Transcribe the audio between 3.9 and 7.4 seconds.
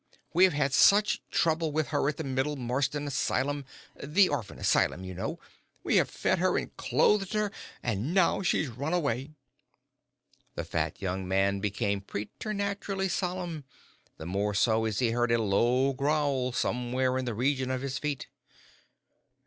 the orphan asylum, you know. We have fed her and clothed